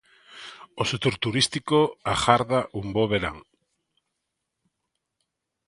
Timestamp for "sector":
0.91-1.15